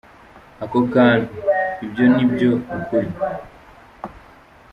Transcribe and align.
Ako 0.63 0.77
kantu: 0.93 1.31
ibyo 1.85 2.05
ni 2.13 2.25
byo 2.31 2.51
kuri. 2.85 3.09